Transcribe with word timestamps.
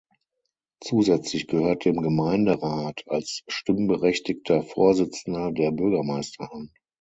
Zusätzlich 0.83 1.45
gehört 1.47 1.85
dem 1.85 2.01
Gemeinderat 2.01 3.03
als 3.05 3.43
stimmberechtigter 3.47 4.63
Vorsitzender 4.63 5.51
der 5.51 5.69
Bürgermeister 5.71 6.51
an. 6.51 6.71